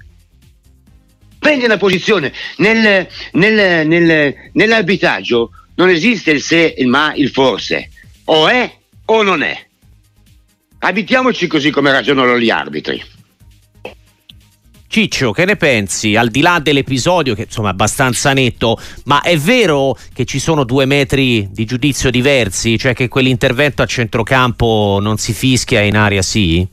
Prendi 1.37 1.65
una 1.65 1.77
posizione. 1.77 2.33
Nel, 2.57 3.07
nel, 3.33 3.87
nel, 3.87 4.35
nell'arbitraggio 4.51 5.51
non 5.79 5.89
esiste 5.89 6.31
il 6.31 6.41
se, 6.41 6.75
il 6.77 6.87
ma, 6.87 7.13
il 7.15 7.29
forse. 7.29 7.89
O 8.25 8.49
è 8.49 8.71
o 9.05 9.23
non 9.23 9.41
è. 9.41 9.65
Abitiamoci 10.79 11.47
così 11.47 11.71
come 11.71 11.91
ragionano 11.91 12.37
gli 12.37 12.49
arbitri. 12.49 13.01
Ciccio, 14.87 15.31
che 15.31 15.45
ne 15.45 15.55
pensi? 15.55 16.15
Al 16.15 16.29
di 16.29 16.41
là 16.41 16.59
dell'episodio, 16.59 17.33
che 17.33 17.43
insomma 17.43 17.69
è 17.69 17.71
abbastanza 17.71 18.33
netto, 18.33 18.77
ma 19.05 19.21
è 19.21 19.37
vero 19.37 19.97
che 20.13 20.25
ci 20.25 20.39
sono 20.39 20.63
due 20.65 20.85
metri 20.85 21.47
di 21.51 21.65
giudizio 21.65 22.09
diversi? 22.09 22.77
Cioè 22.77 22.93
che 22.93 23.07
quell'intervento 23.07 23.81
a 23.81 23.85
centrocampo 23.85 24.99
non 25.01 25.17
si 25.17 25.31
fischia 25.31 25.81
in 25.81 25.95
aria 25.95 26.21
sì? 26.21 26.67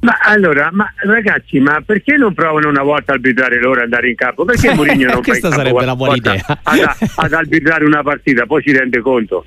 Ma 0.00 0.16
allora, 0.22 0.70
ma 0.72 0.90
ragazzi, 0.96 1.58
ma 1.58 1.82
perché 1.84 2.16
non 2.16 2.32
provano 2.32 2.68
una 2.68 2.82
volta 2.82 3.12
a 3.12 3.14
arbitrare 3.16 3.60
loro 3.60 3.82
andare 3.82 4.08
in 4.08 4.14
campo? 4.14 4.44
Perché 4.44 4.72
Mourinho 4.74 5.12
non 5.12 5.22
Questa 5.22 5.50
sarebbe 5.50 5.82
una 5.82 5.96
buona 5.96 6.16
idea. 6.16 6.42
Ad, 6.62 6.88
ad 7.16 7.32
arbitrare 7.32 7.84
una 7.84 8.02
partita, 8.02 8.46
poi 8.46 8.62
si 8.62 8.72
rende 8.72 9.00
conto. 9.00 9.44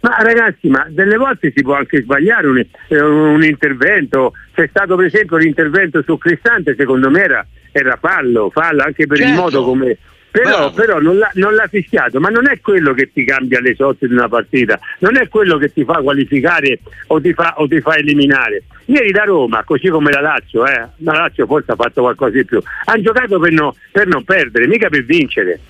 Ma 0.00 0.16
ragazzi, 0.20 0.68
ma 0.68 0.86
delle 0.88 1.16
volte 1.16 1.52
si 1.54 1.62
può 1.62 1.74
anche 1.74 2.00
sbagliare 2.00 2.46
un, 2.46 2.56
eh, 2.56 3.00
un 3.02 3.44
intervento. 3.44 4.32
C'è 4.54 4.66
stato 4.68 4.96
per 4.96 5.06
esempio 5.06 5.36
l'intervento 5.36 6.02
su 6.02 6.16
Cristante, 6.16 6.74
secondo 6.78 7.10
me 7.10 7.22
era, 7.22 7.46
era 7.70 7.98
fallo, 8.00 8.48
fallo 8.50 8.82
anche 8.82 9.06
per 9.06 9.18
certo. 9.18 9.32
il 9.32 9.38
modo 9.38 9.64
come. 9.64 9.98
Però, 10.30 10.70
però 10.70 11.00
non, 11.00 11.18
l'ha, 11.18 11.30
non, 11.34 11.54
l'ha, 11.54 11.66
fischiato, 11.66 12.20
ma 12.20 12.28
non 12.28 12.48
è 12.48 12.60
quello 12.60 12.92
che 12.94 13.10
ti 13.12 13.24
cambia 13.24 13.60
le 13.60 13.74
sorti 13.74 14.06
di 14.06 14.12
una 14.12 14.28
partita, 14.28 14.78
non 14.98 15.16
è 15.16 15.28
quello 15.28 15.56
che 15.56 15.72
ti 15.72 15.84
fa 15.84 15.94
qualificare 15.94 16.78
o 17.08 17.20
ti 17.20 17.32
fa, 17.32 17.54
o 17.56 17.66
ti 17.66 17.80
fa 17.80 17.96
eliminare. 17.96 18.62
Ieri 18.84 19.10
da 19.10 19.24
Roma, 19.24 19.64
così 19.64 19.88
come 19.88 20.12
la 20.12 20.20
Lazio, 20.20 20.64
eh, 20.66 20.86
la 20.98 21.12
Lazio 21.12 21.46
forse 21.46 21.72
ha 21.72 21.76
fatto 21.76 22.02
qualcosa 22.02 22.30
di 22.30 22.44
più, 22.44 22.62
hanno 22.84 23.02
giocato 23.02 23.40
per, 23.40 23.50
no, 23.50 23.74
per 23.90 24.06
non 24.06 24.22
perdere, 24.22 24.68
mica 24.68 24.88
per 24.88 25.04
vincere 25.04 25.60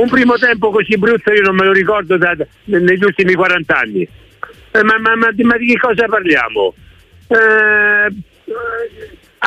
un 0.00 0.08
primo 0.08 0.36
tempo 0.36 0.70
così 0.70 0.96
brutto 0.98 1.32
io 1.32 1.42
non 1.42 1.54
me 1.54 1.64
lo 1.64 1.72
ricordo 1.72 2.18
da, 2.18 2.36
negli 2.64 3.02
ultimi 3.02 3.34
40 3.34 3.76
anni. 3.78 4.02
Eh, 4.70 4.82
ma, 4.82 4.98
ma, 4.98 5.16
ma, 5.16 5.30
ma, 5.34 5.56
di 5.56 5.66
che 5.66 5.78
cosa 5.78 6.06
parliamo? 6.06 6.74
Eh, 7.28 8.12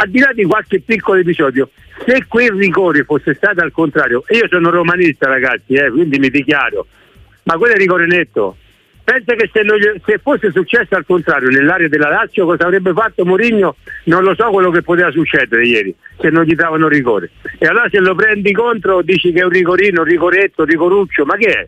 al 0.02 0.10
di 0.10 0.20
là 0.20 0.32
di 0.34 0.44
qualche 0.44 0.80
piccolo 0.80 1.20
episodio, 1.20 1.70
se 2.06 2.26
quel 2.28 2.52
rigore 2.54 3.04
fosse 3.04 3.34
stato 3.34 3.62
al 3.62 3.72
contrario, 3.72 4.24
e 4.28 4.38
io 4.38 4.48
sono 4.48 4.70
romanista 4.70 5.28
ragazzi, 5.28 5.74
eh, 5.74 5.90
quindi 5.90 6.18
mi 6.20 6.30
dichiaro, 6.30 6.88
ma 7.44 7.58
quello 7.58 7.74
è 7.74 7.78
rigore 7.78 8.06
netto. 8.06 8.56
Pensa 9.04 9.34
che 9.34 9.50
se, 9.52 9.64
non, 9.64 9.78
se, 10.06 10.20
fosse 10.20 10.52
successo 10.52 10.96
al 10.96 11.04
contrario 11.04 11.50
nell'area 11.50 11.88
della 11.88 12.10
Lazio 12.10 12.46
cosa 12.46 12.66
avrebbe 12.66 12.94
fatto 12.94 13.26
Mourinho? 13.26 13.76
Non 14.04 14.24
lo 14.24 14.36
so 14.36 14.52
quello 14.52 14.70
che 14.70 14.84
poteva 14.84 15.10
succedere 15.10 15.66
ieri 15.66 15.94
se 16.20 16.30
non 16.30 16.44
gli 16.44 16.54
davano 16.54 16.88
rigore. 16.88 17.32
E 17.58 17.66
allora 17.66 17.90
se 17.90 17.98
lo 17.98 18.14
prendi 18.14 18.52
contro 18.54 19.02
dici 19.02 19.32
che 19.32 19.40
è 19.40 19.44
un 19.44 19.50
rigorino, 19.50 20.02
un 20.02 20.08
rigoretto, 20.08 20.62
un 20.62 20.68
rigoruccio, 20.68 21.26
ma 21.26 21.36
che 21.38 21.52
è? 21.52 21.68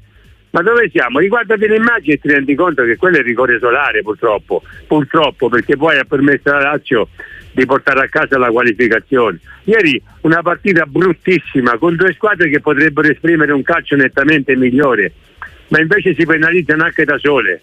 Ma 0.51 0.61
dove 0.61 0.89
siamo? 0.89 1.19
Riguardati 1.19 1.65
le 1.65 1.77
immagini 1.77 2.13
e 2.13 2.19
ti 2.19 2.27
rendi 2.27 2.53
conto 2.53 2.83
che 2.83 2.97
quello 2.97 3.15
è 3.15 3.19
il 3.19 3.25
rigore 3.25 3.57
solare 3.57 4.03
purtroppo, 4.03 4.61
purtroppo 4.85 5.49
perché 5.49 5.75
poi 5.75 5.97
ha 5.97 6.03
permesso 6.03 6.49
alla 6.49 6.71
Lazio 6.71 7.07
di 7.51 7.65
portare 7.65 8.01
a 8.01 8.07
casa 8.07 8.37
la 8.37 8.49
qualificazione. 8.49 9.39
Ieri 9.65 10.01
una 10.21 10.41
partita 10.41 10.85
bruttissima 10.85 11.77
con 11.77 11.95
due 11.95 12.13
squadre 12.13 12.49
che 12.49 12.59
potrebbero 12.59 13.09
esprimere 13.09 13.51
un 13.51 13.63
calcio 13.63 13.95
nettamente 13.95 14.55
migliore 14.55 15.13
ma 15.71 15.79
invece 15.79 16.13
si 16.13 16.25
penalizzano 16.25 16.83
anche 16.83 17.05
da 17.05 17.17
sole. 17.17 17.61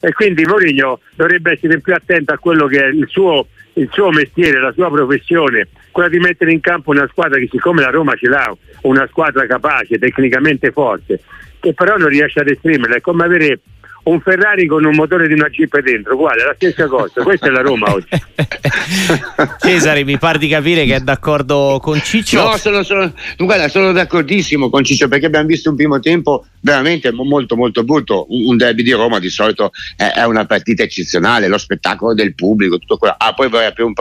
E 0.00 0.12
quindi 0.12 0.44
Mourinho 0.44 1.00
dovrebbe 1.14 1.52
essere 1.52 1.80
più 1.80 1.94
attento 1.94 2.32
a 2.32 2.38
quello 2.38 2.66
che 2.66 2.84
è 2.84 2.88
il 2.88 3.06
suo, 3.08 3.48
il 3.74 3.88
suo 3.92 4.10
mestiere, 4.10 4.60
la 4.60 4.72
sua 4.72 4.90
professione, 4.90 5.68
quella 5.90 6.08
di 6.08 6.18
mettere 6.18 6.52
in 6.52 6.60
campo 6.60 6.90
una 6.90 7.08
squadra 7.10 7.38
che 7.38 7.48
siccome 7.50 7.82
la 7.82 7.90
Roma 7.90 8.14
ce 8.14 8.28
l'ha, 8.28 8.56
una 8.82 9.06
squadra 9.08 9.46
capace, 9.46 9.98
tecnicamente 9.98 10.70
forte, 10.70 11.20
che 11.58 11.74
però 11.74 11.96
non 11.96 12.08
riesce 12.08 12.40
ad 12.40 12.48
esprimerla, 12.48 12.96
è 12.96 13.00
come 13.00 13.24
avere 13.24 13.60
un 14.04 14.20
Ferrari 14.20 14.66
con 14.66 14.84
un 14.84 14.94
motore 14.94 15.26
di 15.26 15.32
una 15.32 15.48
Jeep 15.48 15.78
dentro, 15.80 16.14
uguale, 16.14 16.44
la 16.44 16.54
stessa 16.54 16.86
cosa. 16.86 17.22
Questa 17.22 17.46
è 17.46 17.50
la 17.50 17.62
Roma 17.62 17.92
oggi. 17.92 18.06
Cesare, 19.60 20.04
mi 20.04 20.18
pare 20.18 20.38
di 20.38 20.48
capire 20.48 20.84
che 20.84 20.96
è 20.96 21.00
d'accordo 21.00 21.78
con 21.80 22.00
Ciccio. 22.00 22.42
No, 22.42 22.56
sono, 22.56 22.82
sono, 22.82 23.12
guarda, 23.38 23.68
sono 23.68 23.92
d'accordissimo 23.92 24.68
con 24.68 24.84
Ciccio 24.84 25.08
perché 25.08 25.26
abbiamo 25.26 25.46
visto 25.46 25.70
un 25.70 25.76
primo 25.76 26.00
tempo 26.00 26.44
veramente 26.60 27.10
molto 27.12 27.56
molto 27.56 27.82
brutto. 27.82 28.26
Un 28.28 28.56
derby 28.56 28.82
di 28.82 28.92
Roma 28.92 29.18
di 29.18 29.30
solito 29.30 29.70
è, 29.96 30.12
è 30.14 30.24
una 30.24 30.44
partita 30.44 30.82
eccezionale, 30.82 31.48
lo 31.48 31.58
spettacolo 31.58 32.12
del 32.14 32.34
pubblico, 32.34 32.78
tutto 32.78 32.98
quello. 32.98 33.14
Ah, 33.16 33.32
poi 33.32 33.48
vorrei 33.48 33.68
aprire 33.68 33.88
un 33.88 33.94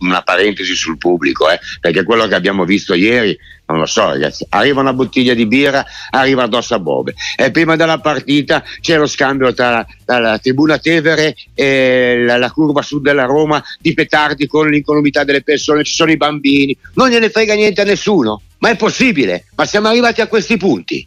una 0.00 0.22
parentesi 0.22 0.74
sul 0.74 0.98
pubblico, 0.98 1.50
eh, 1.50 1.58
perché 1.80 2.04
quello 2.04 2.26
che 2.28 2.34
abbiamo 2.34 2.64
visto 2.64 2.94
ieri 2.94 3.36
non 3.66 3.80
lo 3.80 3.86
so 3.86 4.06
ragazzi, 4.06 4.46
arriva 4.50 4.80
una 4.80 4.92
bottiglia 4.92 5.34
di 5.34 5.46
birra, 5.46 5.84
arriva 6.10 6.44
addosso 6.44 6.74
a 6.74 6.78
Bobe 6.78 7.14
e 7.36 7.50
prima 7.50 7.74
della 7.74 7.98
partita 7.98 8.62
c'è 8.80 8.96
lo 8.96 9.06
scambio 9.06 9.52
tra, 9.54 9.84
tra 10.04 10.18
la 10.18 10.38
tribuna 10.38 10.78
Tevere 10.78 11.34
e 11.52 12.22
la, 12.24 12.36
la, 12.36 12.50
curva 12.50 12.82
sud 12.82 13.02
della 13.02 13.24
Roma 13.24 13.62
di 13.80 13.92
petardi 13.92 14.46
con 14.46 14.68
l'incolumità 14.68 15.24
delle 15.24 15.42
persone, 15.42 15.82
ci 15.82 15.94
sono 15.94 16.12
i 16.12 16.16
bambini, 16.16 16.76
non 16.94 17.08
gliene 17.08 17.28
frega 17.28 17.54
niente 17.54 17.80
a 17.80 17.84
nessuno, 17.84 18.42
ma 18.58 18.70
è 18.70 18.76
possibile, 18.76 19.46
ma 19.56 19.64
siamo 19.64 19.88
arrivati 19.88 20.20
a 20.20 20.28
questi 20.28 20.56
punti. 20.56 21.06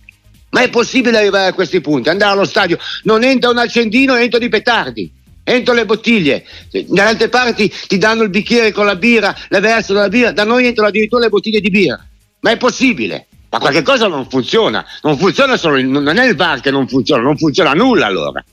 Ma 0.51 0.61
è 0.61 0.69
possibile 0.69 1.17
arrivare 1.17 1.49
a 1.49 1.53
questi 1.53 1.79
punti? 1.79 2.09
Andare 2.09 2.31
allo 2.31 2.45
stadio, 2.45 2.79
non 3.03 3.23
entra 3.23 3.51
un 3.51 3.59
accendino, 3.59 4.15
entra 4.15 4.39
di 4.39 4.49
petardi. 4.49 5.11
Entro 5.43 5.73
le 5.73 5.85
bottiglie. 5.85 6.43
Dalle 6.71 7.09
altre 7.09 7.29
parti 7.29 7.71
ti 7.87 7.99
danno 7.99 8.23
il 8.23 8.29
bicchiere 8.29 8.71
con 8.71 8.85
la 8.85 8.95
birra, 8.95 9.35
le 9.47 9.59
versano 9.59 9.99
la 9.99 10.09
birra, 10.09 10.31
da 10.31 10.43
noi 10.43 10.65
entrano 10.65 10.89
addirittura 10.89 11.21
le 11.21 11.29
bottiglie 11.29 11.59
di 11.59 11.69
birra. 11.69 12.08
Ma 12.41 12.51
è 12.51 12.57
possibile? 12.57 13.27
Ma 13.49 13.59
qualche 13.59 13.81
cosa 13.81 14.07
non 14.07 14.29
funziona. 14.29 14.85
Non 15.01 15.17
funziona 15.17 15.57
solo, 15.57 15.81
non 15.81 16.17
è 16.17 16.27
il 16.27 16.35
VAR 16.35 16.61
che 16.61 16.71
non 16.71 16.87
funziona, 16.87 17.23
non 17.23 17.37
funziona 17.37 17.73
nulla 17.73 18.05
allora. 18.05 18.43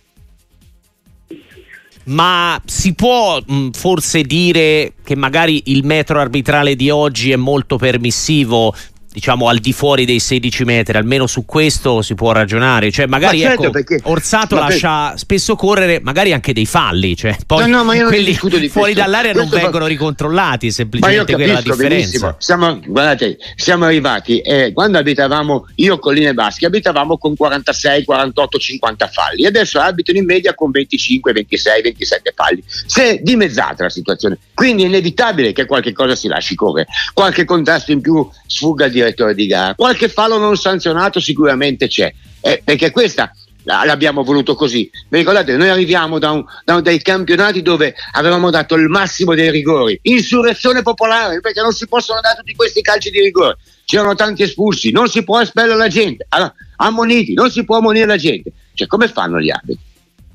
Ma 2.05 2.61
si 2.65 2.95
può 2.95 3.41
mh, 3.45 3.71
forse 3.71 4.23
dire 4.23 4.95
che 5.03 5.17
magari 5.17 5.63
il 5.67 5.85
metro 5.85 6.21
arbitrale 6.21 6.77
di 6.77 6.89
oggi 6.89 7.33
è 7.33 7.37
molto 7.37 7.77
permissivo 7.77 8.75
diciamo 9.17 9.49
al 9.49 9.61
di 9.61 9.73
fuori 9.73 10.05
dei 10.05 10.21
16 10.21 10.65
metri, 10.65 10.99
almeno 10.99 11.27
su 11.27 11.47
questo 11.47 12.03
si 12.03 12.15
può 12.15 12.33
ragionare. 12.33 12.91
Cioè, 12.91 13.07
magari 13.07 13.39
certo, 13.39 13.63
ecco, 13.63 13.71
perché, 13.71 13.99
Orsato 14.03 14.57
lascia 14.57 15.09
per... 15.09 15.19
spesso 15.19 15.57
correre, 15.57 16.01
magari 16.03 16.35
anche 16.35 16.53
dei 16.53 16.67
falli. 16.67 17.17
Cioè, 17.17 17.35
poi 17.47 17.67
no, 17.67 17.79
no, 17.79 17.85
ma 17.85 17.97
quelli 18.05 18.35
fuori 18.35 18.93
dall'area 18.93 19.33
questo 19.33 19.55
non 19.55 19.63
vengono 19.63 19.85
fa... 19.85 19.91
ricontrollati, 19.91 20.71
semplicemente 20.71 21.33
quella 21.33 21.55
la 21.55 21.63
differenza. 21.63 22.37
Siamo, 22.39 22.79
guardate, 22.85 23.39
siamo 23.55 23.87
arrivati 23.87 24.41
eh, 24.41 24.73
quando 24.75 24.99
abitavamo 24.99 25.69
io 25.77 25.99
con 25.99 26.13
Line 26.13 26.35
Baschi, 26.35 26.67
abitavamo 26.67 27.17
con 27.17 27.35
46, 27.35 28.05
48, 28.05 28.59
50 28.59 29.09
falli. 29.09 29.47
Adesso 29.47 29.81
abitano 29.81 30.19
in 30.19 30.27
media 30.27 30.55
con 30.55 30.71
25, 30.71 31.33
26, 31.33 31.83
27 31.83 32.33
falli. 32.37 32.63
Si 32.67 33.01
è 33.01 33.19
dimezzata 33.23 33.85
la 33.85 33.89
situazione. 33.89 34.37
Quindi 34.53 34.83
è 34.83 34.87
inevitabile 34.87 35.53
che 35.53 35.65
qualche 35.65 35.93
cosa 35.95 36.15
si 36.15 36.29
lasci 36.29 36.55
correre, 36.55 36.89
qualche 37.15 37.47
contrasto 37.47 37.93
in 37.93 38.03
più 38.03 38.29
sfugga 38.47 38.89
di 38.89 39.05
direttore 39.07 39.35
di 39.35 39.47
gara. 39.47 39.75
Qualche 39.75 40.09
fallo 40.09 40.39
non 40.39 40.57
sanzionato 40.57 41.21
sicuramente 41.21 41.89
c'è, 41.89 42.13
eh, 42.41 42.63
perché 42.65 42.91
questa 42.91 43.33
l'abbiamo 43.67 44.23
voluto 44.23 44.55
così. 44.55 44.89
Vi 45.09 45.19
ricordate, 45.19 45.57
noi 45.57 45.69
arriviamo 45.69 46.19
da, 46.19 46.31
un, 46.31 46.45
da 46.65 46.81
dei 46.81 47.03
campionati 47.03 47.63
dove 47.63 47.95
avevamo 48.13 48.51
dato 48.51 48.77
il 48.77 48.89
massimo 48.89 49.35
dei 49.35 49.51
rigori, 49.51 49.99
insurrezione 50.03 50.83
popolare, 50.83 51.41
perché 51.41 51.61
non 51.61 51.73
si 51.73 51.87
possono 51.89 52.21
dare 52.21 52.37
tutti 52.37 52.55
questi 52.55 52.81
calci 52.81 53.11
di 53.11 53.21
rigore. 53.21 53.57
C'erano 53.85 54.15
tanti 54.15 54.43
espulsi, 54.43 54.91
non 54.91 55.09
si 55.09 55.23
può 55.25 55.41
espellere 55.41 55.77
la 55.77 55.89
gente, 55.89 56.27
allora, 56.29 56.53
ammoniti, 56.77 57.35
non 57.35 57.51
si 57.51 57.65
può 57.65 57.79
ammonire 57.79 58.07
la 58.07 58.17
gente. 58.17 58.53
Cioè, 58.75 58.87
come 58.87 59.09
fanno 59.09 59.41
gli 59.41 59.51
arbitri? 59.51 59.85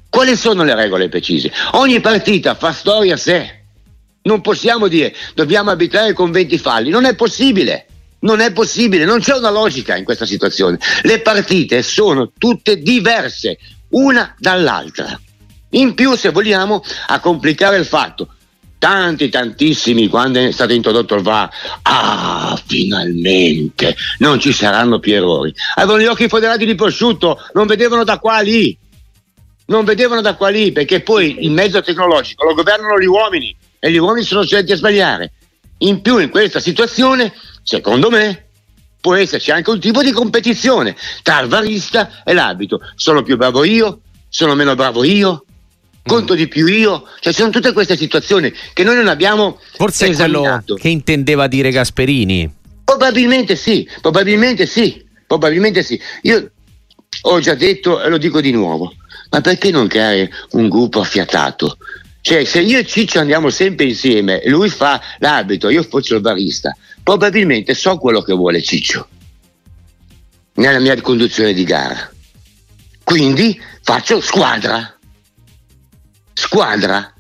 Quali 0.09 0.35
sono 0.35 0.63
le 0.63 0.75
regole 0.75 1.07
precise? 1.07 1.51
Ogni 1.71 2.01
partita 2.01 2.53
fa 2.55 2.73
storia 2.73 3.13
a 3.13 3.17
sé. 3.17 3.59
Non 4.23 4.41
possiamo 4.41 4.87
dire 4.87 5.15
dobbiamo 5.33 5.69
arbitrare 5.71 6.13
con 6.13 6.31
20 6.31 6.57
falli, 6.57 6.89
non 6.89 7.05
è 7.05 7.15
possibile. 7.15 7.85
Non 8.21 8.39
è 8.39 8.51
possibile, 8.51 9.05
non 9.05 9.19
c'è 9.19 9.35
una 9.35 9.49
logica 9.49 9.95
in 9.95 10.03
questa 10.03 10.25
situazione. 10.25 10.79
Le 11.03 11.21
partite 11.21 11.81
sono 11.81 12.31
tutte 12.37 12.77
diverse, 12.77 13.57
una 13.89 14.35
dall'altra. 14.37 15.19
In 15.71 15.93
più, 15.93 16.15
se 16.15 16.29
vogliamo, 16.29 16.83
a 17.07 17.19
complicare 17.19 17.77
il 17.77 17.85
fatto, 17.85 18.27
tanti, 18.77 19.29
tantissimi, 19.29 20.07
quando 20.07 20.39
è 20.39 20.51
stato 20.51 20.73
introdotto 20.73 21.15
il 21.15 21.21
VAR, 21.21 21.49
ah, 21.83 22.59
finalmente 22.65 23.95
non 24.17 24.39
ci 24.39 24.51
saranno 24.51 24.99
più 24.99 25.13
errori. 25.13 25.53
Avevano 25.75 26.03
gli 26.03 26.07
occhi 26.07 26.27
foderati 26.27 26.65
di 26.65 26.75
prosciutto, 26.75 27.39
non 27.53 27.67
vedevano 27.67 28.03
da 28.03 28.19
qua 28.19 28.39
lì. 28.39 28.77
Non 29.67 29.85
vedevano 29.85 30.21
da 30.21 30.35
qua 30.35 30.49
lì, 30.49 30.71
perché 30.71 31.01
poi 31.01 31.45
il 31.45 31.51
mezzo 31.51 31.81
tecnologico 31.81 32.43
lo 32.43 32.53
governano 32.53 32.99
gli 32.99 33.05
uomini 33.05 33.55
e 33.79 33.91
gli 33.91 33.97
uomini 33.97 34.25
sono 34.25 34.41
soggetti 34.41 34.73
a 34.73 34.75
sbagliare. 34.75 35.31
in 35.83 36.01
più 36.01 36.19
in 36.19 36.29
questa 36.29 36.59
situazione, 36.59 37.33
secondo 37.63 38.09
me, 38.09 38.47
può 39.01 39.15
esserci 39.15 39.51
anche 39.51 39.69
un 39.69 39.79
tipo 39.79 40.03
di 40.03 40.11
competizione 40.11 40.95
tra 41.23 41.39
il 41.41 41.49
varista 41.49 42.23
e 42.23 42.33
l'abito. 42.33 42.79
Sono 42.95 43.23
più 43.23 43.35
bravo 43.35 43.63
io, 43.63 44.01
sono 44.29 44.53
meno 44.53 44.75
bravo 44.75 45.03
io, 45.03 45.45
conto 46.05 46.35
di 46.35 46.47
più 46.47 46.67
io, 46.67 47.05
cioè 47.19 47.33
sono 47.33 47.49
tutte 47.49 47.73
queste 47.73 47.97
situazioni 47.97 48.53
che 48.73 48.83
noi 48.83 48.95
non 48.95 49.07
abbiamo 49.07 49.59
Forse 49.73 50.07
è 50.07 50.15
quello 50.15 50.41
esaminato. 50.41 50.75
che 50.75 50.89
intendeva 50.89 51.47
dire 51.47 51.71
Gasperini. 51.71 52.53
Probabilmente 52.83 53.55
sì, 53.55 53.87
probabilmente 54.01 54.65
sì, 54.65 55.03
probabilmente 55.25 55.83
sì. 55.83 55.99
Io 56.23 56.51
ho 57.23 57.39
già 57.39 57.55
detto 57.55 58.01
e 58.01 58.09
lo 58.09 58.17
dico 58.17 58.41
di 58.41 58.51
nuovo, 58.51 58.93
ma 59.29 59.41
perché 59.41 59.71
non 59.71 59.87
creare 59.87 60.29
un 60.51 60.67
gruppo 60.69 60.99
affiatato? 60.99 61.77
Cioè, 62.21 62.45
se 62.45 62.61
io 62.61 62.77
e 62.77 62.85
Ciccio 62.85 63.19
andiamo 63.19 63.49
sempre 63.49 63.85
insieme, 63.85 64.41
lui 64.45 64.69
fa 64.69 65.01
l'arbitro, 65.17 65.69
io 65.69 65.83
faccio 65.83 66.15
il 66.15 66.21
barista, 66.21 66.75
probabilmente 67.03 67.73
so 67.73 67.97
quello 67.97 68.21
che 68.21 68.33
vuole 68.33 68.61
Ciccio 68.61 69.07
nella 70.53 70.79
mia 70.79 70.99
conduzione 71.01 71.53
di 71.53 71.63
gara. 71.63 72.09
Quindi 73.03 73.59
faccio 73.81 74.21
squadra. 74.21 74.95
Squadra. 76.33 77.13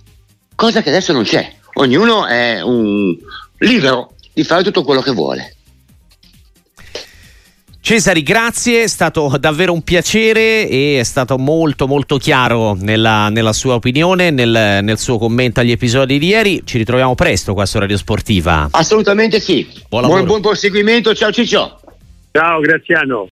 Cosa 0.55 0.81
che 0.81 0.89
adesso 0.89 1.11
non 1.11 1.23
c'è. 1.23 1.51
Ognuno 1.73 2.27
è 2.27 2.61
un 2.61 3.17
libero 3.57 4.15
di 4.33 4.43
fare 4.43 4.63
tutto 4.63 4.83
quello 4.83 5.01
che 5.01 5.11
vuole. 5.11 5.55
Cesari, 7.91 8.23
grazie, 8.23 8.83
è 8.83 8.87
stato 8.87 9.35
davvero 9.37 9.73
un 9.73 9.81
piacere 9.81 10.65
e 10.65 10.99
è 11.01 11.03
stato 11.03 11.37
molto 11.37 11.87
molto 11.87 12.15
chiaro 12.15 12.73
nella, 12.79 13.27
nella 13.27 13.51
sua 13.51 13.73
opinione, 13.73 14.29
nel, 14.29 14.79
nel, 14.81 14.97
suo 14.97 15.17
commento 15.17 15.59
agli 15.59 15.71
episodi 15.71 16.17
di 16.17 16.27
ieri. 16.27 16.61
Ci 16.63 16.77
ritroviamo 16.77 17.15
presto 17.15 17.53
qua 17.53 17.65
su 17.65 17.79
Radio 17.79 17.97
Sportiva. 17.97 18.69
Assolutamente 18.71 19.41
sì. 19.41 19.67
Buon, 19.89 20.05
buon, 20.05 20.23
buon 20.23 20.39
proseguimento, 20.39 21.13
ciao 21.13 21.33
Ciccio. 21.33 21.81
Ciao 22.31 22.61
Graziano. 22.61 23.27